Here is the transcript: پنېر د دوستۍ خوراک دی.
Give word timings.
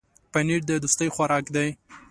پنېر 0.31 0.61
د 0.67 0.69
دوستۍ 0.83 1.07
خوراک 1.15 1.45
دی. 1.55 1.69